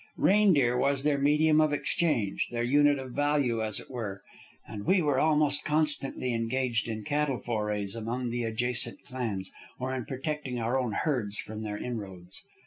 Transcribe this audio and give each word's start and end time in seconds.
Reindeer 0.17 0.75
was 0.79 1.03
their 1.03 1.19
medium 1.19 1.61
of 1.61 1.71
exchange, 1.71 2.47
their 2.49 2.63
unit 2.63 2.97
of 2.97 3.11
value 3.11 3.63
as 3.63 3.79
it 3.79 3.91
were, 3.91 4.23
and 4.67 4.87
we 4.87 4.99
were 4.99 5.19
almost 5.19 5.63
constantly 5.63 6.33
engaged 6.33 6.87
in 6.87 7.03
cattle 7.03 7.37
forays 7.37 7.93
among 7.95 8.31
the 8.31 8.43
adjacent 8.43 9.03
clans, 9.05 9.51
or 9.79 9.93
in 9.93 10.05
protecting 10.05 10.59
our 10.59 10.75
own 10.79 10.93
herds 10.93 11.37
from 11.37 11.61
their 11.61 11.77
inroads. 11.77 12.41